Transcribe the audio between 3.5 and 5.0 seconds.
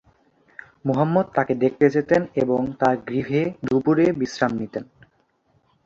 দুপুরে বিশ্রাম নিতেন।